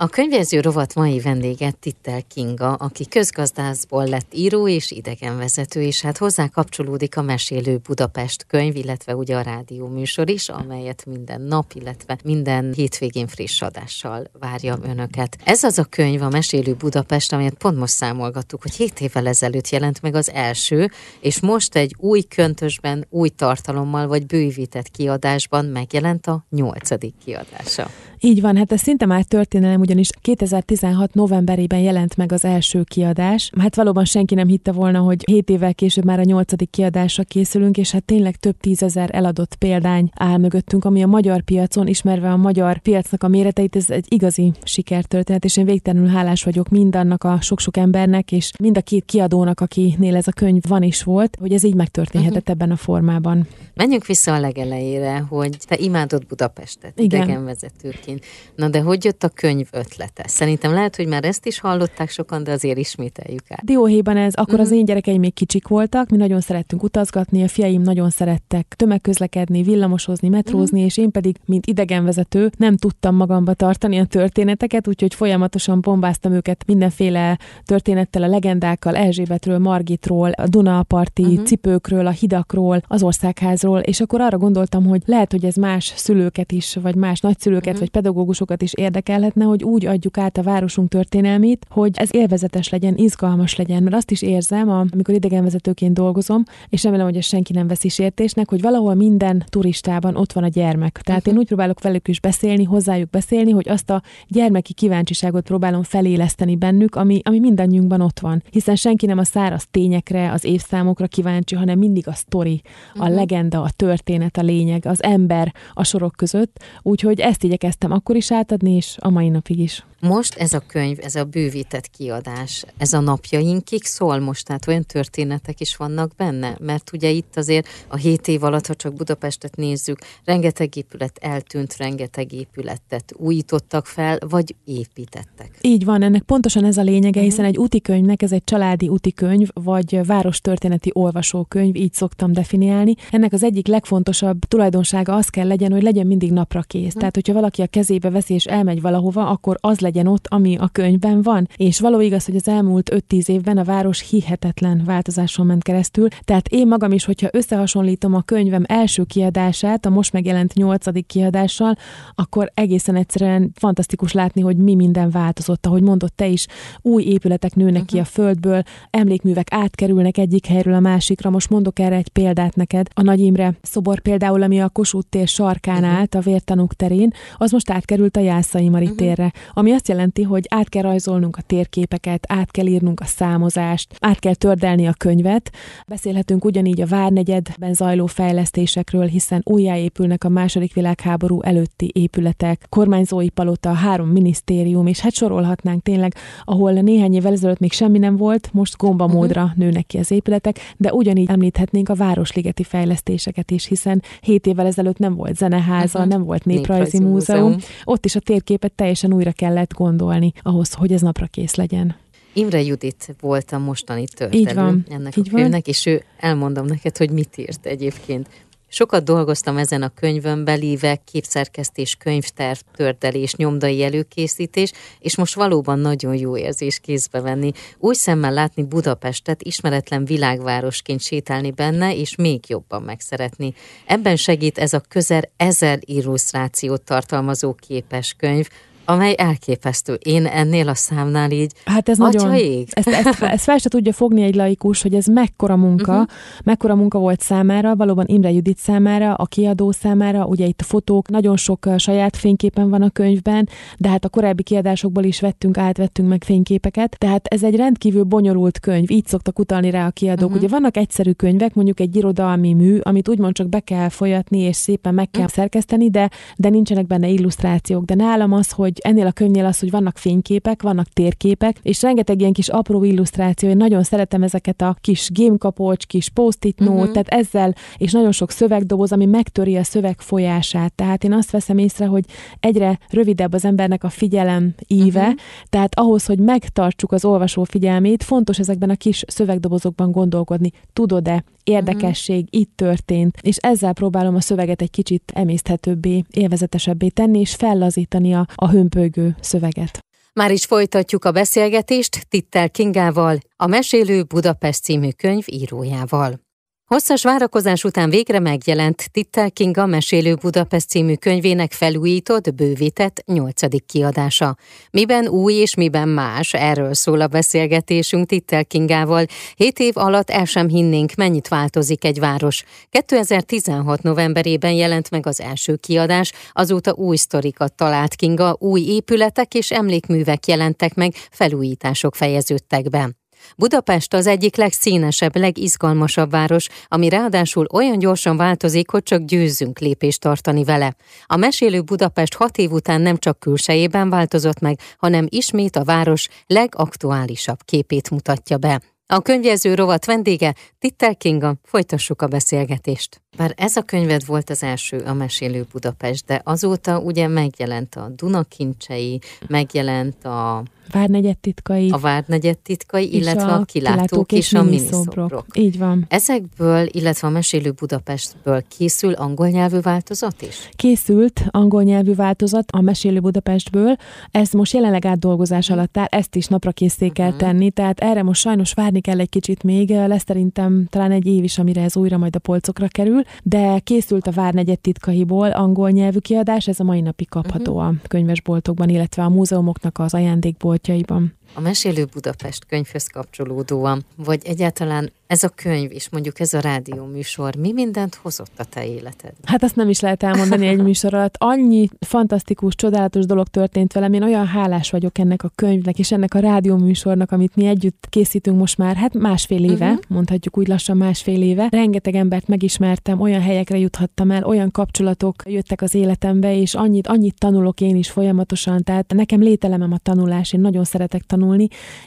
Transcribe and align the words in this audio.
A 0.00 0.06
könyvező 0.06 0.60
rovat 0.60 0.94
mai 0.94 1.20
vendége 1.20 1.70
Tittel 1.70 2.22
Kinga, 2.28 2.72
aki 2.72 3.06
közgazdászból 3.08 4.06
lett 4.06 4.34
író 4.34 4.68
és 4.68 4.90
idegenvezető, 4.90 5.82
és 5.82 6.00
hát 6.00 6.18
hozzá 6.18 6.48
kapcsolódik 6.48 7.16
a 7.16 7.22
Mesélő 7.22 7.80
Budapest 7.86 8.46
könyv, 8.46 8.76
illetve 8.76 9.16
ugye 9.16 9.36
a 9.36 9.40
rádió 9.40 9.86
műsor 9.86 10.30
is, 10.30 10.48
amelyet 10.48 11.06
minden 11.06 11.40
nap, 11.40 11.72
illetve 11.74 12.18
minden 12.24 12.72
hétvégén 12.72 13.26
friss 13.26 13.62
adással 13.62 14.30
várja 14.38 14.78
önöket. 14.82 15.36
Ez 15.44 15.62
az 15.62 15.78
a 15.78 15.84
könyv, 15.84 16.22
a 16.22 16.28
Mesélő 16.28 16.74
Budapest, 16.74 17.32
amelyet 17.32 17.54
pont 17.54 17.78
most 17.78 17.92
számolgattuk, 17.92 18.62
hogy 18.62 18.74
7 18.74 19.00
évvel 19.00 19.26
ezelőtt 19.26 19.68
jelent 19.68 20.02
meg 20.02 20.14
az 20.14 20.30
első, 20.30 20.90
és 21.20 21.40
most 21.40 21.76
egy 21.76 21.94
új 21.98 22.22
köntösben, 22.22 23.06
új 23.10 23.28
tartalommal 23.28 24.06
vagy 24.06 24.26
bővített 24.26 24.88
kiadásban 24.88 25.64
megjelent 25.64 26.26
a 26.26 26.46
nyolcadik 26.50 27.14
kiadása. 27.24 27.90
Így 28.20 28.40
van, 28.40 28.56
hát 28.56 28.72
ez 28.72 28.80
szinte 28.80 29.06
már 29.06 29.24
történelem, 29.24 29.80
ugyanis 29.88 30.10
2016 30.20 31.14
novemberében 31.14 31.78
jelent 31.78 32.16
meg 32.16 32.32
az 32.32 32.44
első 32.44 32.82
kiadás. 32.82 33.50
Hát 33.58 33.74
valóban 33.74 34.04
senki 34.04 34.34
nem 34.34 34.48
hitte 34.48 34.72
volna, 34.72 34.98
hogy 34.98 35.22
7 35.26 35.50
évvel 35.50 35.74
később 35.74 36.04
már 36.04 36.18
a 36.18 36.22
nyolcadik 36.22 36.70
kiadásra 36.70 37.22
készülünk, 37.22 37.76
és 37.76 37.90
hát 37.90 38.04
tényleg 38.04 38.36
több 38.36 38.56
tízezer 38.60 39.08
eladott 39.12 39.54
példány 39.54 40.10
áll 40.14 40.36
mögöttünk, 40.38 40.84
ami 40.84 41.02
a 41.02 41.06
magyar 41.06 41.42
piacon, 41.42 41.86
ismerve 41.86 42.30
a 42.30 42.36
magyar 42.36 42.78
piacnak 42.78 43.22
a 43.22 43.28
méreteit, 43.28 43.76
ez 43.76 43.90
egy 43.90 44.06
igazi 44.08 44.52
sikertörténet, 44.62 45.44
és 45.44 45.56
én 45.56 45.64
végtelenül 45.64 46.08
hálás 46.08 46.44
vagyok 46.44 46.68
mindannak 46.68 47.24
a 47.24 47.38
sok-sok 47.40 47.76
embernek, 47.76 48.32
és 48.32 48.50
mind 48.58 48.76
a 48.76 48.80
két 48.80 49.04
kiadónak, 49.04 49.60
akinél 49.60 50.16
ez 50.16 50.26
a 50.26 50.32
könyv 50.32 50.62
van 50.68 50.82
is 50.82 51.02
volt, 51.02 51.36
hogy 51.40 51.52
ez 51.52 51.64
így 51.64 51.74
megtörténhetett 51.74 52.38
uh-huh. 52.38 52.54
ebben 52.54 52.70
a 52.70 52.76
formában. 52.76 53.46
Menjünk 53.74 54.06
vissza 54.06 54.34
a 54.34 54.40
legelejére, 54.40 55.18
hogy 55.18 55.56
te 55.66 55.76
imádod 55.78 56.26
Budapestet, 56.26 57.00
Igen. 57.00 57.22
idegenvezetőként. 57.22 58.24
Na 58.54 58.68
de 58.68 58.80
hogy 58.80 59.04
jött 59.04 59.24
a 59.24 59.28
könyv 59.28 59.68
ötlete? 59.78 60.24
Szerintem 60.26 60.72
lehet, 60.72 60.96
hogy 60.96 61.06
már 61.06 61.24
ezt 61.24 61.46
is 61.46 61.60
hallották 61.60 62.10
sokan, 62.10 62.44
de 62.44 62.52
azért 62.52 62.78
ismételjük 62.78 63.44
át. 63.48 63.64
Dióhéjban 63.64 64.16
ez, 64.16 64.34
akkor 64.34 64.52
mm-hmm. 64.54 64.62
az 64.62 64.68
mhm. 64.68 64.78
én 64.78 64.84
gyerekeim 64.84 65.20
még 65.20 65.34
kicsik 65.34 65.68
voltak, 65.68 66.08
mi 66.08 66.16
nagyon 66.16 66.40
szerettünk 66.40 66.82
utazgatni, 66.82 67.42
a 67.42 67.48
fiaim 67.48 67.82
nagyon 67.82 68.10
szerettek 68.10 68.74
tömegközlekedni, 68.76 69.62
villamosozni, 69.62 70.28
metrózni, 70.28 70.78
mm-hmm. 70.78 70.86
és 70.86 70.96
én 70.96 71.10
pedig, 71.10 71.36
mint 71.44 71.66
idegenvezető, 71.66 72.50
nem 72.56 72.76
tudtam 72.76 73.14
magamba 73.14 73.54
tartani 73.54 73.98
a 73.98 74.04
történeteket, 74.04 74.88
úgyhogy 74.88 75.14
folyamatosan 75.14 75.80
bombáztam 75.80 76.32
őket 76.32 76.64
mindenféle 76.66 77.38
történettel, 77.64 78.22
a 78.22 78.26
legendákkal, 78.26 78.96
Erzsébetről, 78.96 79.58
Margitról, 79.58 80.30
a 80.30 80.48
Dunaparti 80.48 81.22
uh-huh. 81.22 81.44
cipőkről, 81.44 82.06
a 82.06 82.10
hidakról, 82.10 82.82
az 82.86 83.02
országházról, 83.02 83.78
és 83.78 84.00
akkor 84.00 84.20
arra 84.20 84.38
gondoltam, 84.38 84.86
hogy 84.86 85.02
lehet, 85.04 85.32
hogy 85.32 85.44
ez 85.44 85.54
más 85.54 85.92
szülőket 85.96 86.52
is, 86.52 86.74
vagy 86.74 86.94
más 86.94 87.20
nagyszülőket, 87.20 87.66
uh-huh. 87.66 87.80
vagy 87.80 87.90
pedagógusokat 87.90 88.62
is 88.62 88.74
érdekelhetne, 88.74 89.44
hogy 89.44 89.64
úgy 89.68 89.86
adjuk 89.86 90.18
át 90.18 90.38
a 90.38 90.42
városunk 90.42 90.88
történelmét, 90.88 91.66
hogy 91.70 91.90
ez 91.94 92.08
élvezetes 92.12 92.68
legyen, 92.68 92.96
izgalmas 92.96 93.56
legyen, 93.56 93.82
mert 93.82 93.96
azt 93.96 94.10
is 94.10 94.22
érzem, 94.22 94.68
amikor 94.68 95.14
idegenvezetőként 95.14 95.94
dolgozom, 95.94 96.42
és 96.68 96.82
remélem, 96.82 97.06
hogy 97.06 97.16
ez 97.16 97.24
senki 97.24 97.52
nem 97.52 97.66
veszi 97.66 97.88
sértésnek, 97.88 98.48
hogy 98.48 98.60
valahol 98.60 98.94
minden 98.94 99.44
turistában 99.48 100.16
ott 100.16 100.32
van 100.32 100.44
a 100.44 100.48
gyermek. 100.48 101.00
Tehát 101.02 101.20
uh-huh. 101.20 101.34
én 101.34 101.40
úgy 101.40 101.46
próbálok 101.46 101.82
velük 101.82 102.08
is 102.08 102.20
beszélni, 102.20 102.64
hozzájuk 102.64 103.10
beszélni, 103.10 103.50
hogy 103.50 103.68
azt 103.68 103.90
a 103.90 104.02
gyermeki 104.28 104.72
kíváncsiságot 104.72 105.44
próbálom 105.44 105.82
feléleszteni 105.82 106.56
bennük, 106.56 106.94
ami, 106.94 107.20
ami 107.24 107.38
mindannyiunkban 107.38 108.00
ott 108.00 108.18
van. 108.18 108.42
Hiszen 108.50 108.76
senki 108.76 109.06
nem 109.06 109.18
a 109.18 109.24
száraz 109.24 109.66
tényekre, 109.70 110.32
az 110.32 110.44
évszámokra 110.44 111.06
kíváncsi, 111.06 111.54
hanem 111.54 111.78
mindig 111.78 112.08
a 112.08 112.12
sztori, 112.12 112.62
uh-huh. 112.94 113.06
a 113.06 113.14
legenda, 113.14 113.62
a 113.62 113.70
történet, 113.70 114.36
a 114.36 114.42
lényeg, 114.42 114.86
az 114.86 115.02
ember 115.02 115.52
a 115.72 115.84
sorok 115.84 116.12
között. 116.16 116.64
Úgyhogy 116.82 117.20
ezt 117.20 117.44
igyekeztem 117.44 117.92
akkor 117.92 118.16
is 118.16 118.32
átadni, 118.32 118.72
és 118.72 118.96
a 119.00 119.10
mai 119.10 119.28
napig 119.28 119.57
is. 119.58 119.84
Most 120.00 120.34
ez 120.34 120.52
a 120.52 120.62
könyv, 120.66 120.98
ez 121.00 121.14
a 121.14 121.24
bővített 121.24 121.86
kiadás, 121.86 122.64
ez 122.76 122.92
a 122.92 123.00
napjainkig 123.00 123.84
szól 123.84 124.18
most, 124.18 124.46
tehát 124.46 124.66
olyan 124.66 124.82
történetek 124.82 125.60
is 125.60 125.76
vannak 125.76 126.12
benne, 126.16 126.56
mert 126.60 126.92
ugye 126.92 127.10
itt 127.10 127.36
azért 127.36 127.68
a 127.88 127.96
hét 127.96 128.28
év 128.28 128.44
alatt, 128.44 128.66
ha 128.66 128.74
csak 128.74 128.94
Budapestet 128.94 129.56
nézzük, 129.56 129.98
rengeteg 130.24 130.76
épület 130.76 131.18
eltűnt, 131.20 131.76
rengeteg 131.76 132.32
épületet 132.32 133.12
újítottak 133.16 133.86
fel, 133.86 134.18
vagy 134.28 134.54
építettek. 134.64 135.58
Így 135.60 135.84
van, 135.84 136.02
ennek 136.02 136.22
pontosan 136.22 136.64
ez 136.64 136.76
a 136.76 136.82
lényege, 136.82 137.20
hiszen 137.20 137.44
egy 137.44 137.58
utikönyvnek 137.58 138.22
ez 138.22 138.32
egy 138.32 138.44
családi 138.44 138.88
utikönyv, 138.88 139.48
vagy 139.54 140.06
várostörténeti 140.06 140.90
olvasókönyv, 140.92 141.76
így 141.76 141.92
szoktam 141.92 142.32
definiálni. 142.32 142.94
Ennek 143.10 143.32
az 143.32 143.42
egyik 143.42 143.66
legfontosabb 143.66 144.44
tulajdonsága 144.44 145.14
az 145.14 145.28
kell 145.28 145.46
legyen, 145.46 145.72
hogy 145.72 145.82
legyen 145.82 146.06
mindig 146.06 146.32
napra 146.32 146.62
kész. 146.62 146.94
Tehát, 146.94 147.14
hogyha 147.14 147.32
valaki 147.32 147.62
a 147.62 147.66
kezébe 147.66 148.10
veszi 148.10 148.34
és 148.34 148.44
elmegy 148.44 148.80
valahova, 148.80 149.28
akkor 149.38 149.56
az 149.60 149.80
legyen 149.80 150.06
ott, 150.06 150.26
ami 150.28 150.56
a 150.56 150.68
könyvben 150.72 151.22
van. 151.22 151.48
És 151.56 151.80
való 151.80 152.00
igaz, 152.00 152.24
hogy 152.24 152.36
az 152.36 152.48
elmúlt 152.48 152.90
5-10 153.08 153.28
évben 153.28 153.58
a 153.58 153.64
város 153.64 154.08
hihetetlen 154.10 154.82
változáson 154.84 155.46
ment 155.46 155.62
keresztül. 155.62 156.08
Tehát 156.24 156.48
én 156.48 156.66
magam 156.66 156.92
is, 156.92 157.04
hogyha 157.04 157.28
összehasonlítom 157.32 158.14
a 158.14 158.22
könyvem 158.22 158.64
első 158.66 159.04
kiadását, 159.04 159.86
a 159.86 159.90
most 159.90 160.12
megjelent 160.12 160.54
nyolcadik 160.54 161.06
kiadással, 161.06 161.74
akkor 162.14 162.50
egészen 162.54 162.96
egyszerűen 162.96 163.50
fantasztikus 163.54 164.12
látni, 164.12 164.40
hogy 164.40 164.56
mi 164.56 164.74
minden 164.74 165.10
változott. 165.10 165.66
Ahogy 165.66 165.82
mondott 165.82 166.16
te 166.16 166.26
is, 166.26 166.46
új 166.82 167.02
épületek 167.02 167.54
nőnek 167.54 167.82
uh-huh. 167.82 167.88
ki 167.88 167.96
a 167.96 168.00
mhm. 168.00 168.10
földből, 168.10 168.62
emlékművek 168.90 169.52
átkerülnek 169.52 170.18
egyik 170.18 170.46
helyről 170.46 170.74
a 170.74 170.80
másikra. 170.80 171.30
Most 171.30 171.50
mondok 171.50 171.78
erre 171.78 171.96
egy 171.96 172.08
példát 172.08 172.54
neked. 172.56 172.86
A 172.94 173.02
Nagy 173.02 173.20
Imre 173.20 173.54
szobor 173.62 174.00
például, 174.00 174.42
ami 174.42 174.60
a 174.60 174.68
Kossuth 174.68 175.08
tér 175.08 175.28
sarkán 175.28 175.82
uh-huh. 175.82 175.98
állt, 175.98 176.14
a 176.14 176.20
vértanúk 176.20 176.74
terén, 176.74 177.12
az 177.36 177.50
most 177.50 177.70
átkerült 177.70 178.16
a 178.16 178.20
Jászai 178.20 178.68
Mari 178.68 178.84
uh-huh. 178.84 178.98
térre, 178.98 179.27
ami 179.52 179.72
azt 179.72 179.88
jelenti, 179.88 180.22
hogy 180.22 180.46
át 180.48 180.68
kell 180.68 180.82
rajzolnunk 180.82 181.36
a 181.36 181.42
térképeket, 181.42 182.24
át 182.28 182.50
kell 182.50 182.66
írnunk 182.66 183.00
a 183.00 183.04
számozást, 183.04 183.96
át 184.00 184.18
kell 184.18 184.34
tördelni 184.34 184.86
a 184.86 184.92
könyvet. 184.98 185.50
Beszélhetünk 185.86 186.44
ugyanígy 186.44 186.80
a 186.80 186.86
Várnegyedben 186.86 187.74
zajló 187.74 188.06
fejlesztésekről, 188.06 189.06
hiszen 189.06 189.42
újjáépülnek 189.44 190.24
a 190.24 190.28
második 190.28 190.74
világháború 190.74 191.42
előtti 191.42 191.90
épületek, 191.94 192.66
kormányzói 192.68 193.28
palota, 193.28 193.72
három 193.72 194.08
minisztérium, 194.08 194.86
és 194.86 195.00
hát 195.00 195.14
sorolhatnánk 195.14 195.82
tényleg, 195.82 196.14
ahol 196.44 196.72
néhány 196.72 197.14
évvel 197.14 197.32
ezelőtt 197.32 197.58
még 197.58 197.72
semmi 197.72 197.98
nem 197.98 198.16
volt, 198.16 198.50
most 198.52 198.76
gombamódra 198.76 199.42
uh-huh. 199.42 199.56
nőnek 199.58 199.86
ki 199.86 199.98
az 199.98 200.10
épületek, 200.10 200.58
de 200.76 200.92
ugyanígy 200.92 201.30
említhetnénk 201.30 201.88
a 201.88 201.94
városligeti 201.94 202.62
fejlesztéseket 202.62 203.50
is, 203.50 203.66
hiszen 203.66 204.02
hét 204.20 204.46
évvel 204.46 204.66
ezelőtt 204.66 204.98
nem 204.98 205.14
volt 205.14 205.36
zeneháza, 205.36 205.98
uh-huh. 205.98 206.12
nem 206.12 206.24
volt 206.24 206.44
néprajzi, 206.44 206.96
néprajzi 206.96 207.12
múzeum. 207.12 207.52
múzeum. 207.52 207.72
Ott 207.84 208.04
is 208.04 208.16
a 208.16 208.20
térképet 208.20 208.72
teljesen 208.72 209.12
újra 209.18 209.32
kellett 209.32 209.72
gondolni 209.72 210.32
ahhoz, 210.42 210.72
hogy 210.72 210.92
ez 210.92 211.00
napra 211.00 211.26
kész 211.26 211.54
legyen. 211.54 211.96
Imre 212.32 212.62
Judit 212.62 213.16
volt 213.20 213.52
a 213.52 213.58
mostani 213.58 214.04
történelő 214.14 214.48
Így 214.48 214.54
van. 214.54 214.86
ennek 214.90 215.16
Így 215.16 215.28
a 215.28 215.30
filmnek, 215.30 215.50
van. 215.50 215.74
és 215.74 215.86
ő 215.86 216.02
elmondom 216.18 216.66
neked, 216.66 216.96
hogy 216.96 217.10
mit 217.10 217.36
írt 217.36 217.66
egyébként. 217.66 218.28
Sokat 218.70 219.04
dolgoztam 219.04 219.56
ezen 219.56 219.82
a 219.82 219.88
könyvön, 219.88 220.44
belíve 220.44 221.00
képszerkesztés, 221.04 221.94
könyvterv, 221.94 222.58
tördelés, 222.76 223.34
nyomdai 223.34 223.82
előkészítés, 223.82 224.72
és 224.98 225.16
most 225.16 225.34
valóban 225.34 225.78
nagyon 225.78 226.14
jó 226.14 226.36
érzés 226.36 226.78
kézbe 226.78 227.20
venni. 227.20 227.52
Új 227.78 227.94
szemmel 227.94 228.32
látni 228.32 228.62
Budapestet, 228.62 229.42
ismeretlen 229.42 230.04
világvárosként 230.04 231.00
sétálni 231.00 231.50
benne, 231.50 231.96
és 231.96 232.16
még 232.16 232.44
jobban 232.48 232.82
megszeretni. 232.82 233.54
Ebben 233.86 234.16
segít 234.16 234.58
ez 234.58 234.72
a 234.72 234.82
közel 234.88 235.22
ezer 235.36 235.78
illusztrációt 235.80 236.82
tartalmazó 236.82 237.54
képes 237.54 238.14
könyv, 238.18 238.48
amely 238.90 239.14
elképesztő. 239.16 239.98
Én 240.02 240.26
ennél 240.26 240.68
a 240.68 240.74
számnál 240.74 241.30
így, 241.30 241.52
hát 241.64 241.88
ez 241.88 241.98
nagyon, 241.98 242.34
ég. 242.34 242.68
Ezt, 242.70 242.88
ezt, 242.88 243.22
ezt 243.22 243.44
fel 243.44 243.58
se 243.58 243.68
tudja 243.68 243.92
fogni 243.92 244.22
egy 244.22 244.34
laikus, 244.34 244.82
hogy 244.82 244.94
ez 244.94 245.06
mekkora 245.06 245.56
munka, 245.56 245.92
uh-huh. 245.92 246.08
mekkora 246.44 246.74
munka 246.74 246.98
volt 246.98 247.20
számára, 247.20 247.76
valóban 247.76 248.06
Imre 248.08 248.30
Judit 248.30 248.58
számára, 248.58 249.14
a 249.14 249.26
kiadó 249.26 249.70
számára, 249.70 250.24
ugye 250.24 250.46
itt 250.46 250.60
a 250.60 250.64
fotók, 250.64 251.08
nagyon 251.08 251.36
sok 251.36 251.68
saját 251.76 252.16
fényképen 252.16 252.70
van 252.70 252.82
a 252.82 252.90
könyvben, 252.90 253.48
de 253.78 253.88
hát 253.88 254.04
a 254.04 254.08
korábbi 254.08 254.42
kiadásokból 254.42 255.04
is 255.04 255.20
vettünk, 255.20 255.58
átvettünk 255.58 256.08
meg 256.08 256.24
fényképeket, 256.24 256.98
tehát 256.98 257.26
ez 257.26 257.42
egy 257.42 257.56
rendkívül 257.56 258.04
bonyolult 258.04 258.60
könyv, 258.60 258.90
így 258.90 259.06
szoktak 259.06 259.38
utalni 259.38 259.70
rá 259.70 259.86
a 259.86 259.90
kiadók. 259.90 260.28
Uh-huh. 260.28 260.42
Ugye 260.42 260.48
vannak 260.48 260.76
egyszerű 260.76 261.12
könyvek, 261.12 261.54
mondjuk 261.54 261.80
egy 261.80 261.96
irodalmi 261.96 262.52
mű, 262.52 262.78
amit 262.82 263.08
úgymond 263.08 263.34
csak 263.34 263.48
be 263.48 263.60
kell 263.60 263.88
folyatni, 263.88 264.38
és 264.38 264.56
szépen 264.56 264.94
meg 264.94 265.10
kell 265.10 265.22
uh-huh. 265.22 265.36
szerkeszteni, 265.36 265.90
de, 265.90 266.10
de 266.36 266.48
nincsenek 266.48 266.86
benne 266.86 267.08
illusztrációk. 267.08 267.84
De 267.84 267.94
nálam 267.94 268.32
az, 268.32 268.50
hogy 268.50 268.77
ennél 268.78 269.06
a 269.06 269.12
könyvnél 269.12 269.44
az, 269.44 269.58
hogy 269.58 269.70
vannak 269.70 269.98
fényképek, 269.98 270.62
vannak 270.62 270.86
térképek, 270.86 271.58
és 271.62 271.82
rengeteg 271.82 272.20
ilyen 272.20 272.32
kis 272.32 272.48
apró 272.48 272.84
illusztráció. 272.84 273.48
Én 273.48 273.56
nagyon 273.56 273.82
szeretem 273.82 274.22
ezeket 274.22 274.62
a 274.62 274.76
kis 274.80 275.10
gémkapocs, 275.10 275.86
kis 275.86 276.08
post-it 276.08 276.58
note, 276.58 276.72
uh-huh. 276.72 276.90
tehát 276.90 277.08
ezzel, 277.08 277.54
és 277.76 277.92
nagyon 277.92 278.12
sok 278.12 278.30
szövegdoboz, 278.30 278.92
ami 278.92 279.04
megtöri 279.04 279.56
a 279.56 279.64
szöveg 279.64 280.00
folyását. 280.00 280.72
Tehát 280.72 281.04
én 281.04 281.12
azt 281.12 281.30
veszem 281.30 281.58
észre, 281.58 281.86
hogy 281.86 282.04
egyre 282.40 282.78
rövidebb 282.90 283.32
az 283.32 283.44
embernek 283.44 283.84
a 283.84 283.88
figyelem 283.88 284.54
íve, 284.66 285.00
uh-huh. 285.00 285.16
tehát 285.48 285.78
ahhoz, 285.78 286.06
hogy 286.06 286.18
megtartsuk 286.18 286.92
az 286.92 287.04
olvasó 287.04 287.44
figyelmét, 287.44 288.02
fontos 288.02 288.38
ezekben 288.38 288.70
a 288.70 288.74
kis 288.74 289.04
szövegdobozokban 289.06 289.90
gondolkodni. 289.90 290.50
Tudod-e, 290.72 291.24
érdekesség, 291.44 292.24
uh-huh. 292.24 292.40
itt 292.40 292.52
történt, 292.54 293.16
és 293.20 293.36
ezzel 293.36 293.72
próbálom 293.72 294.14
a 294.14 294.20
szöveget 294.20 294.62
egy 294.62 294.70
kicsit 294.70 295.12
emészthetőbbé, 295.14 296.04
élvezetesebbé 296.10 296.88
tenni, 296.88 297.20
és 297.20 297.34
fellazítani 297.34 298.14
a, 298.14 298.26
a 298.34 298.48
hömpölygő 298.68 299.16
szöveget. 299.20 299.78
Már 300.12 300.30
is 300.30 300.44
folytatjuk 300.44 301.04
a 301.04 301.12
beszélgetést 301.12 302.08
Tittel 302.08 302.50
Kingával, 302.50 303.18
a 303.36 303.46
Mesélő 303.46 304.02
Budapest 304.02 304.62
című 304.62 304.90
könyv 304.90 305.24
írójával. 305.26 306.27
Hosszas 306.68 307.02
várakozás 307.02 307.64
után 307.64 307.90
végre 307.90 308.20
megjelent 308.20 308.90
Tittel 308.90 309.30
Kinga 309.30 309.66
Mesélő 309.66 310.14
Budapest 310.14 310.68
című 310.68 310.94
könyvének 310.94 311.52
felújított, 311.52 312.34
bővített 312.34 313.02
nyolcadik 313.06 313.66
kiadása. 313.66 314.36
Miben 314.70 315.06
új 315.06 315.34
és 315.34 315.54
miben 315.54 315.88
más, 315.88 316.34
erről 316.34 316.74
szól 316.74 317.00
a 317.00 317.06
beszélgetésünk 317.06 318.06
Tittel 318.06 318.44
Kingával. 318.44 319.04
Hét 319.36 319.58
év 319.58 319.76
alatt 319.76 320.10
el 320.10 320.24
sem 320.24 320.48
hinnénk, 320.48 320.94
mennyit 320.94 321.28
változik 321.28 321.84
egy 321.84 321.98
város. 321.98 322.44
2016 322.70 323.82
novemberében 323.82 324.52
jelent 324.52 324.90
meg 324.90 325.06
az 325.06 325.20
első 325.20 325.56
kiadás, 325.56 326.12
azóta 326.32 326.72
új 326.72 326.96
sztorikat 326.96 327.52
talált 327.52 327.94
Kinga, 327.94 328.36
új 328.38 328.60
épületek 328.60 329.34
és 329.34 329.50
emlékművek 329.50 330.26
jelentek 330.26 330.74
meg, 330.74 330.94
felújítások 331.10 331.94
fejeződtek 331.94 332.70
be. 332.70 332.97
Budapest 333.36 333.94
az 333.94 334.06
egyik 334.06 334.36
legszínesebb, 334.36 335.16
legizgalmasabb 335.16 336.10
város, 336.10 336.48
ami 336.68 336.88
ráadásul 336.88 337.46
olyan 337.52 337.78
gyorsan 337.78 338.16
változik, 338.16 338.70
hogy 338.70 338.82
csak 338.82 339.02
győzzünk 339.02 339.58
lépést 339.58 340.00
tartani 340.00 340.44
vele. 340.44 340.76
A 341.06 341.16
mesélő 341.16 341.62
Budapest 341.62 342.14
hat 342.14 342.38
év 342.38 342.50
után 342.50 342.80
nem 342.80 342.96
csak 342.96 343.18
külsejében 343.18 343.90
változott 343.90 344.40
meg, 344.40 344.58
hanem 344.78 345.06
ismét 345.08 345.56
a 345.56 345.64
város 345.64 346.08
legaktuálisabb 346.26 347.38
képét 347.44 347.90
mutatja 347.90 348.36
be. 348.36 348.60
A 348.90 349.00
könyvjelző 349.00 349.54
rovat 349.54 349.84
vendége 349.84 350.34
Tittel 350.58 350.96
Kinga, 350.96 351.34
folytassuk 351.42 352.02
a 352.02 352.06
beszélgetést. 352.06 353.02
Bár 353.16 353.34
ez 353.36 353.56
a 353.56 353.62
könyved 353.62 354.06
volt 354.06 354.30
az 354.30 354.42
első, 354.42 354.78
a 354.78 354.92
Mesélő 354.92 355.46
Budapest, 355.52 356.06
de 356.06 356.20
azóta 356.24 356.78
ugye 356.78 357.08
megjelent 357.08 357.74
a 357.74 357.88
Dunakincsei, 357.88 359.00
megjelent 359.26 360.04
a 360.04 360.42
Várnegyed 360.72 361.18
titkai. 361.18 361.70
A 361.70 361.78
Várnegyed 361.78 362.38
titkai, 362.38 362.94
illetve 362.94 363.22
a, 363.22 363.40
a 363.40 363.44
kilátók, 363.44 363.76
kilátók 363.86 364.12
és, 364.12 364.18
és 364.18 364.32
a 364.32 364.42
miniszobrok. 364.42 365.26
Így 365.34 365.58
van. 365.58 365.86
Ezekből, 365.88 366.68
illetve 366.70 367.08
a 367.08 367.10
Mesélő 367.10 367.50
Budapestből 367.50 368.42
készül 368.48 368.92
angol 368.92 369.28
nyelvű 369.28 369.60
változat 369.60 370.22
is? 370.22 370.48
Készült 370.56 371.22
angol 371.30 371.62
nyelvű 371.62 371.94
változat 371.94 372.50
a 372.50 372.60
Mesélő 372.60 373.00
Budapestből. 373.00 373.76
Ez 374.10 374.32
most 374.32 374.52
jelenleg 374.52 374.84
átdolgozás 374.84 375.50
alatt 375.50 375.76
áll, 375.76 375.86
ezt 375.86 376.16
is 376.16 376.26
napra 376.26 376.50
készé 376.50 376.86
uh-huh. 376.86 376.92
kell 376.92 377.08
mhm. 377.08 377.18
tenni, 377.18 377.50
tehát 377.50 377.80
erre 377.80 378.02
most 378.02 378.20
sajnos 378.20 378.52
várni 378.52 378.80
kell 378.80 379.00
egy 379.00 379.08
kicsit 379.08 379.42
még. 379.42 379.70
Lesz 379.70 380.04
szerintem 380.06 380.66
talán 380.70 380.90
egy 380.90 381.06
év 381.06 381.24
is, 381.24 381.38
amire 381.38 381.62
ez 381.62 381.76
újra 381.76 381.98
majd 381.98 382.16
a 382.16 382.18
polcokra 382.18 382.68
kerül, 382.68 383.02
de 383.22 383.58
készült 383.58 384.06
a 384.06 384.10
Várnegyed 384.10 384.58
titkaiból 384.58 385.30
angol 385.30 385.70
nyelvű 385.70 385.98
kiadás, 385.98 386.48
ez 386.48 386.60
a 386.60 386.64
mai 386.64 386.80
napig 386.80 387.08
kapható 387.08 387.54
uh-huh. 387.54 387.68
a 387.68 387.88
könyvesboltokban, 387.88 388.68
illetve 388.68 389.02
a 389.02 389.08
múzeumoknak 389.08 389.78
az 389.78 389.94
ajándékból 389.94 390.57
boltjaiban. 390.58 391.12
A 391.34 391.40
Mesélő 391.40 391.84
Budapest 391.92 392.46
könyvhöz 392.46 392.86
kapcsolódóan, 392.86 393.84
vagy 393.96 394.20
egyáltalán 394.24 394.92
ez 395.08 395.22
a 395.22 395.28
könyv 395.28 395.72
és 395.72 395.88
mondjuk 395.88 396.20
ez 396.20 396.34
a 396.34 396.40
rádió 396.40 396.84
műsor 396.84 397.34
mi 397.36 397.52
mindent 397.52 397.94
hozott 397.94 398.32
a 398.38 398.44
te 398.44 398.66
életed? 398.66 399.12
Hát 399.24 399.42
azt 399.42 399.56
nem 399.56 399.68
is 399.68 399.80
lehet 399.80 400.02
elmondani 400.02 400.46
egy 400.46 400.62
műsor 400.62 400.94
alatt. 400.94 401.14
Annyi 401.18 401.68
fantasztikus, 401.80 402.54
csodálatos 402.54 403.06
dolog 403.06 403.28
történt 403.28 403.72
velem. 403.72 403.92
Én 403.92 404.02
olyan 404.02 404.26
hálás 404.26 404.70
vagyok 404.70 404.98
ennek 404.98 405.22
a 405.22 405.30
könyvnek 405.34 405.78
és 405.78 405.92
ennek 405.92 406.14
a 406.14 406.18
rádió 406.18 406.56
műsornak, 406.56 407.12
amit 407.12 407.36
mi 407.36 407.46
együtt 407.46 407.86
készítünk 407.88 408.38
most 408.38 408.58
már, 408.58 408.76
hát 408.76 408.94
másfél 408.94 409.44
éve, 409.44 409.66
uh-huh. 409.66 409.82
mondhatjuk 409.88 410.38
úgy 410.38 410.48
lassan 410.48 410.76
másfél 410.76 411.22
éve. 411.22 411.48
Rengeteg 411.50 411.94
embert 411.94 412.28
megismertem, 412.28 413.00
olyan 413.00 413.22
helyekre 413.22 413.58
juthattam 413.58 414.10
el, 414.10 414.24
olyan 414.24 414.50
kapcsolatok 414.50 415.14
jöttek 415.24 415.62
az 415.62 415.74
életembe, 415.74 416.36
és 416.36 416.54
annyit, 416.54 416.86
annyit 416.86 417.18
tanulok 417.18 417.60
én 417.60 417.76
is 417.76 417.90
folyamatosan. 417.90 418.62
Tehát 418.62 418.92
nekem 418.94 419.20
lételemem 419.20 419.72
a 419.72 419.78
tanulás, 419.78 420.32
én 420.32 420.40
nagyon 420.40 420.64
szeretek 420.64 421.02
tanulni, 421.02 421.17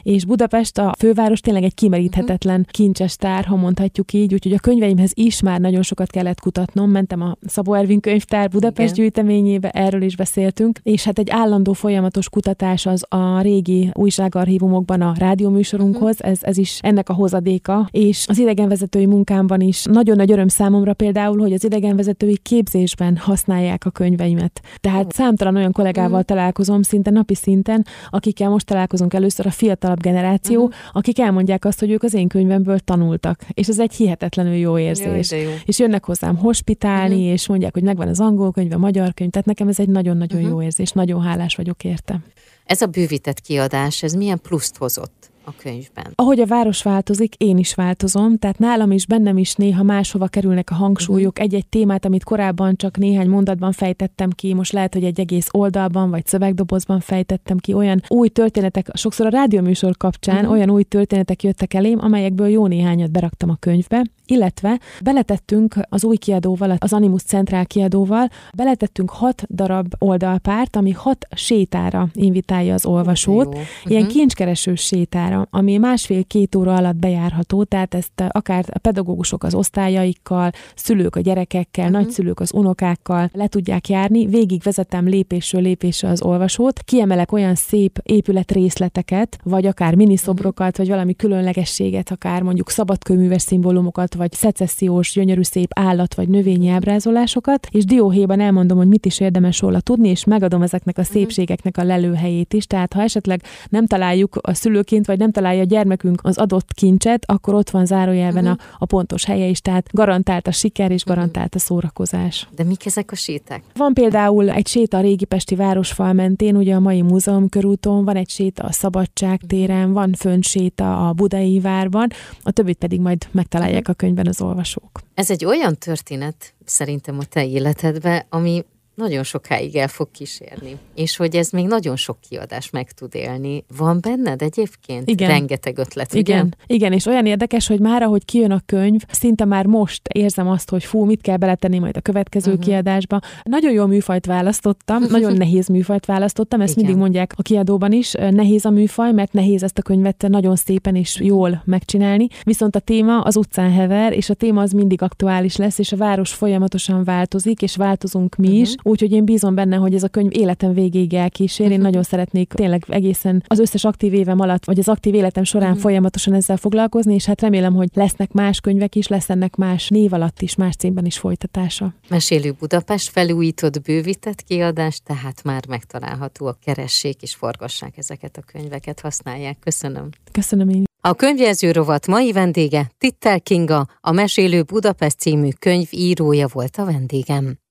és 0.02 0.24
Budapest 0.24 0.78
a 0.78 0.94
főváros 0.98 1.40
tényleg 1.40 1.62
egy 1.62 1.74
kimeríthetetlen, 1.74 2.58
uh-huh. 2.58 2.70
kincses 2.70 3.16
tár, 3.16 3.44
ha 3.44 3.56
mondhatjuk 3.56 4.12
így, 4.12 4.32
úgyhogy 4.34 4.52
a 4.52 4.58
könyveimhez 4.58 5.10
is 5.14 5.42
már 5.42 5.60
nagyon 5.60 5.82
sokat 5.82 6.10
kellett 6.10 6.40
kutatnom. 6.40 6.90
Mentem 6.90 7.20
a 7.20 7.36
Szabó 7.46 7.74
Ervin 7.74 8.00
könyvtár 8.00 8.48
Budapest 8.48 8.92
Igen. 8.92 8.94
gyűjteményébe, 8.94 9.70
erről 9.70 10.02
is 10.02 10.16
beszéltünk, 10.16 10.78
és 10.82 11.04
hát 11.04 11.18
egy 11.18 11.30
állandó 11.30 11.72
folyamatos 11.72 12.28
kutatás 12.28 12.86
az 12.86 13.04
a 13.08 13.40
régi 13.40 13.90
újságarchívumokban 13.92 15.00
a 15.00 15.12
rádióműsorunkhoz, 15.18 16.14
uh-huh. 16.14 16.30
ez, 16.30 16.38
ez 16.42 16.56
is 16.56 16.78
ennek 16.82 17.08
a 17.08 17.12
hozadéka, 17.12 17.88
és 17.90 18.24
az 18.28 18.38
idegenvezetői 18.38 19.06
munkámban 19.06 19.60
is 19.60 19.84
nagyon 19.84 20.16
nagy 20.16 20.30
öröm 20.32 20.48
számomra 20.48 20.94
például, 20.94 21.38
hogy 21.38 21.52
az 21.52 21.64
idegenvezetői 21.64 22.38
képzésben 22.42 23.16
használják 23.16 23.84
a 23.86 23.90
könyveimet. 23.90 24.60
Tehát 24.80 25.12
számtalan 25.12 25.56
olyan 25.56 25.72
kollégával 25.72 26.10
uh-huh. 26.10 26.24
találkozom 26.24 26.82
szinte 26.82 27.10
napi 27.10 27.34
szinten, 27.34 27.86
akikkel 28.10 28.50
most 28.50 28.66
találkozunk 28.66 29.14
először 29.22 29.46
a 29.46 29.50
fiatalabb 29.50 30.00
generáció, 30.00 30.62
uh-huh. 30.62 30.74
akik 30.92 31.18
elmondják 31.18 31.64
azt, 31.64 31.80
hogy 31.80 31.90
ők 31.90 32.02
az 32.02 32.14
én 32.14 32.28
könyvemből 32.28 32.78
tanultak, 32.78 33.46
és 33.52 33.68
ez 33.68 33.78
egy 33.78 33.94
hihetetlenül 33.94 34.54
jó 34.54 34.78
érzés. 34.78 35.30
Jaj, 35.30 35.42
jó. 35.42 35.50
És 35.64 35.78
jönnek 35.78 36.04
hozzám 36.04 36.36
hospitálni, 36.36 37.14
uh-huh. 37.14 37.32
és 37.32 37.48
mondják, 37.48 37.72
hogy 37.72 37.82
megvan 37.82 38.08
az 38.08 38.20
angol 38.20 38.52
könyv, 38.52 38.72
a 38.72 38.78
magyar 38.78 39.14
könyv, 39.14 39.30
tehát 39.30 39.46
nekem 39.46 39.68
ez 39.68 39.78
egy 39.78 39.88
nagyon-nagyon 39.88 40.38
uh-huh. 40.38 40.52
jó 40.52 40.62
érzés, 40.62 40.90
nagyon 40.90 41.22
hálás 41.22 41.54
vagyok 41.54 41.84
érte. 41.84 42.20
Ez 42.64 42.80
a 42.80 42.86
bővített 42.86 43.40
kiadás, 43.40 44.02
ez 44.02 44.12
milyen 44.12 44.40
pluszt 44.40 44.76
hozott? 44.76 45.31
A 45.44 45.52
könyvben. 45.56 46.12
Ahogy 46.14 46.40
a 46.40 46.46
város 46.46 46.82
változik, 46.82 47.34
én 47.34 47.58
is 47.58 47.74
változom, 47.74 48.38
tehát 48.38 48.58
nálam 48.58 48.90
is, 48.90 49.06
bennem 49.06 49.38
is 49.38 49.54
néha 49.54 49.82
máshova 49.82 50.26
kerülnek 50.26 50.70
a 50.70 50.74
hangsúlyok, 50.74 51.32
uh-huh. 51.32 51.44
egy-egy 51.44 51.66
témát, 51.66 52.04
amit 52.04 52.24
korábban 52.24 52.76
csak 52.76 52.96
néhány 52.96 53.28
mondatban 53.28 53.72
fejtettem 53.72 54.30
ki, 54.30 54.54
most 54.54 54.72
lehet, 54.72 54.94
hogy 54.94 55.04
egy 55.04 55.20
egész 55.20 55.48
oldalban 55.50 56.10
vagy 56.10 56.26
szövegdobozban 56.26 57.00
fejtettem 57.00 57.58
ki, 57.58 57.72
olyan 57.72 58.02
új 58.08 58.28
történetek, 58.28 58.90
sokszor 58.94 59.26
a 59.26 59.30
rádióműsor 59.30 59.96
kapcsán 59.96 60.36
uh-huh. 60.36 60.52
olyan 60.52 60.70
új 60.70 60.82
történetek 60.82 61.42
jöttek 61.42 61.74
elém, 61.74 61.98
amelyekből 62.00 62.48
jó 62.48 62.66
néhányat 62.66 63.10
beraktam 63.10 63.50
a 63.50 63.56
könyvbe, 63.60 64.04
illetve 64.32 64.80
beletettünk 65.02 65.74
az 65.88 66.04
új 66.04 66.16
kiadóval, 66.16 66.76
az 66.78 66.92
Animus 66.92 67.22
Centrál 67.22 67.66
kiadóval, 67.66 68.28
beletettünk 68.56 69.10
hat 69.10 69.42
darab 69.54 69.94
oldalpárt, 69.98 70.76
ami 70.76 70.90
hat 70.90 71.26
sétára 71.34 72.08
invitálja 72.12 72.74
az 72.74 72.86
olvasót, 72.86 73.56
ilyen 73.84 74.02
uh-huh. 74.02 74.16
kincskereső 74.16 74.74
sétára, 74.74 75.46
ami 75.50 75.76
másfél-két 75.76 76.54
óra 76.54 76.74
alatt 76.74 76.96
bejárható, 76.96 77.64
tehát 77.64 77.94
ezt 77.94 78.22
akár 78.28 78.64
a 78.72 78.78
pedagógusok 78.78 79.44
az 79.44 79.54
osztályaikkal, 79.54 80.50
szülők 80.74 81.16
a 81.16 81.20
gyerekekkel, 81.20 81.86
uh-huh. 81.86 82.00
nagyszülők 82.00 82.40
az 82.40 82.52
unokákkal 82.52 83.30
le 83.32 83.46
tudják 83.46 83.88
járni, 83.88 84.26
végig 84.26 84.62
vezetem 84.62 85.08
lépésről 85.08 85.62
lépésre 85.62 86.08
az 86.08 86.22
olvasót, 86.22 86.80
kiemelek 86.82 87.32
olyan 87.32 87.54
szép 87.54 87.98
épület 88.02 88.52
részleteket, 88.52 89.38
vagy 89.42 89.66
akár 89.66 89.94
miniszobrokat, 89.94 90.76
vagy 90.76 90.88
valami 90.88 91.14
különlegességet, 91.14 92.10
akár 92.10 92.42
mondjuk 92.42 92.70
szabadkőműves 92.70 93.42
szimbólumokat, 93.42 94.14
vagy 94.22 94.32
szecessziós, 94.32 95.12
gyönyörű 95.12 95.42
szép 95.42 95.70
állat 95.74 96.14
vagy 96.14 96.28
növényi 96.28 96.68
ábrázolásokat, 96.68 97.66
és 97.70 97.84
dióhéjban 97.84 98.40
elmondom, 98.40 98.76
hogy 98.76 98.88
mit 98.88 99.06
is 99.06 99.20
érdemes 99.20 99.60
róla 99.60 99.80
tudni, 99.80 100.08
és 100.08 100.24
megadom 100.24 100.62
ezeknek 100.62 100.98
a 100.98 101.00
mhm. 101.00 101.10
szépségeknek 101.10 101.78
a 101.78 101.82
lelőhelyét 101.82 102.52
is. 102.54 102.66
Tehát 102.66 102.92
ha 102.92 103.02
esetleg 103.02 103.42
nem 103.68 103.86
találjuk 103.86 104.38
a 104.40 104.54
szülőként, 104.54 105.06
vagy 105.06 105.18
nem 105.18 105.30
találja 105.30 105.60
a 105.60 105.64
gyermekünk 105.64 106.20
az 106.22 106.38
adott 106.38 106.72
kincset, 106.72 107.24
akkor 107.26 107.54
ott 107.54 107.70
van 107.70 107.86
zárójelben 107.86 108.44
uh-huh. 108.44 108.60
a, 108.70 108.76
a 108.78 108.86
pontos 108.86 109.24
helye 109.24 109.46
is, 109.46 109.60
tehát 109.60 109.88
garantált 109.92 110.46
a 110.46 110.52
siker 110.52 110.90
és 110.90 111.04
mhm. 111.04 111.14
garantált 111.14 111.54
a 111.54 111.58
szórakozás. 111.58 112.48
De 112.54 112.64
mik 112.64 112.86
ezek 112.86 113.10
a 113.12 113.14
séták? 113.14 113.62
Van 113.74 113.94
például 113.94 114.50
egy 114.50 114.66
séta 114.66 114.96
a 114.96 115.00
régi 115.00 115.24
Pesti 115.24 115.54
városfal 115.54 116.12
mentén, 116.12 116.56
ugye 116.56 116.74
a 116.74 116.80
mai 116.80 117.02
múzeum 117.02 117.48
körúton, 117.48 118.04
van 118.04 118.16
egy 118.16 118.28
séta 118.28 118.62
a 118.62 118.72
Szabadság 118.72 119.40
téren, 119.46 119.92
van 119.92 120.14
séta 120.40 121.08
a 121.08 121.12
Budai 121.12 121.60
várban, 121.60 122.08
a 122.42 122.50
többit 122.50 122.78
pedig 122.78 123.00
majd 123.00 123.26
megtalálják 123.30 123.88
a 123.88 123.92
könyv 123.92 124.11
könyvben 124.14 124.26
az 124.26 124.40
olvasók. 124.40 125.00
Ez 125.14 125.30
egy 125.30 125.44
olyan 125.44 125.76
történet 125.76 126.54
szerintem 126.64 127.18
a 127.18 127.24
te 127.24 127.46
életedben, 127.46 128.24
ami 128.28 128.64
nagyon 128.94 129.22
sokáig 129.22 129.76
el 129.76 129.88
fog 129.88 130.10
kísérni. 130.10 130.76
És 130.94 131.16
hogy 131.16 131.36
ez 131.36 131.50
még 131.50 131.66
nagyon 131.66 131.96
sok 131.96 132.18
kiadás 132.28 132.70
meg 132.70 132.92
tud 132.92 133.14
élni. 133.14 133.64
Van 133.76 133.98
benned 134.00 134.42
egyébként? 134.42 135.10
Igen. 135.10 135.28
Rengeteg 135.28 135.78
ötlet, 135.78 136.14
Igen. 136.14 136.46
Ugye? 136.46 136.74
Igen, 136.74 136.92
és 136.92 137.06
olyan 137.06 137.26
érdekes, 137.26 137.66
hogy 137.66 137.80
már 137.80 138.02
ahogy 138.02 138.24
kijön 138.24 138.50
a 138.50 138.60
könyv, 138.66 139.00
szinte 139.10 139.44
már 139.44 139.66
most 139.66 140.08
érzem 140.08 140.48
azt, 140.48 140.70
hogy 140.70 140.84
fú, 140.84 141.04
mit 141.04 141.20
kell 141.20 141.36
beletenni 141.36 141.78
majd 141.78 141.96
a 141.96 142.00
következő 142.00 142.50
uh-huh. 142.50 142.66
kiadásba. 142.66 143.20
Nagyon 143.42 143.72
jó 143.72 143.86
műfajt 143.86 144.26
választottam, 144.26 145.04
nagyon 145.10 145.36
nehéz 145.36 145.68
műfajt 145.68 146.06
választottam, 146.06 146.60
ezt 146.60 146.72
Igen. 146.72 146.84
mindig 146.84 147.02
mondják 147.02 147.32
a 147.36 147.42
kiadóban 147.42 147.92
is. 147.92 148.12
Nehéz 148.12 148.64
a 148.64 148.70
műfaj, 148.70 149.12
mert 149.12 149.32
nehéz 149.32 149.62
ezt 149.62 149.78
a 149.78 149.82
könyvet 149.82 150.24
nagyon 150.28 150.56
szépen 150.56 150.96
és 150.96 151.20
jól 151.20 151.62
megcsinálni. 151.64 152.26
Viszont 152.42 152.76
a 152.76 152.80
téma 152.80 153.20
az 153.20 153.36
utcán 153.36 153.72
hever, 153.72 154.12
és 154.12 154.30
a 154.30 154.34
téma 154.34 154.62
az 154.62 154.72
mindig 154.72 155.02
aktuális 155.02 155.56
lesz, 155.56 155.78
és 155.78 155.92
a 155.92 155.96
város 155.96 156.32
folyamatosan 156.32 157.04
változik, 157.04 157.62
és 157.62 157.76
változunk 157.76 158.36
mi 158.36 158.46
uh-huh. 158.46 158.60
is 158.60 158.74
úgyhogy 158.82 159.12
én 159.12 159.24
bízom 159.24 159.54
benne, 159.54 159.76
hogy 159.76 159.94
ez 159.94 160.02
a 160.02 160.08
könyv 160.08 160.30
életem 160.32 160.72
végéig 160.72 161.14
elkísér. 161.14 161.70
Én 161.70 161.80
nagyon 161.80 162.02
szeretnék 162.02 162.52
tényleg 162.52 162.84
egészen 162.88 163.42
az 163.46 163.58
összes 163.58 163.84
aktív 163.84 164.12
évem 164.14 164.40
alatt, 164.40 164.64
vagy 164.64 164.78
az 164.78 164.88
aktív 164.88 165.14
életem 165.14 165.44
során 165.44 165.68
uh-huh. 165.68 165.82
folyamatosan 165.82 166.34
ezzel 166.34 166.56
foglalkozni, 166.56 167.14
és 167.14 167.24
hát 167.24 167.40
remélem, 167.40 167.74
hogy 167.74 167.88
lesznek 167.94 168.32
más 168.32 168.60
könyvek 168.60 168.94
is, 168.94 169.08
lesz 169.08 169.30
ennek 169.30 169.56
más 169.56 169.88
név 169.88 170.12
alatt 170.12 170.42
is, 170.42 170.54
más 170.54 170.76
címben 170.76 171.04
is 171.04 171.18
folytatása. 171.18 171.94
Mesélő 172.08 172.54
Budapest 172.58 173.10
felújított, 173.10 173.82
bővített 173.82 174.42
kiadás, 174.42 175.00
tehát 175.04 175.42
már 175.44 175.66
megtalálható 175.68 176.46
a 176.46 176.56
keressék 176.64 177.22
és 177.22 177.34
forgassák 177.34 177.96
ezeket 177.96 178.36
a 178.36 178.42
könyveket, 178.52 179.00
használják. 179.00 179.58
Köszönöm. 179.58 180.08
Köszönöm 180.32 180.68
én. 180.68 180.84
A 181.04 181.14
könyvjelző 181.14 181.72
rovat 181.72 182.06
mai 182.06 182.32
vendége 182.32 182.90
Tittel 182.98 183.40
Kinga, 183.40 183.86
a 184.00 184.12
Mesélő 184.12 184.62
Budapest 184.62 185.18
című 185.18 185.48
könyv 185.58 185.88
írója 185.90 186.46
volt 186.52 186.76
a 186.76 186.84
vendégem. 186.84 187.61